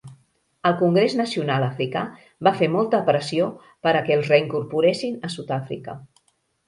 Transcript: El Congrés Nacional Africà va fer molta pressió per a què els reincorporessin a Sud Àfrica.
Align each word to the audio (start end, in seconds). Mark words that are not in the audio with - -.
El 0.69 0.75
Congrés 0.77 1.15
Nacional 1.17 1.65
Africà 1.65 2.03
va 2.47 2.55
fer 2.61 2.71
molta 2.77 3.03
pressió 3.11 3.51
per 3.89 3.93
a 3.99 4.01
què 4.09 4.17
els 4.17 4.33
reincorporessin 4.33 5.21
a 5.29 5.33
Sud 5.35 5.53
Àfrica. 5.63 5.97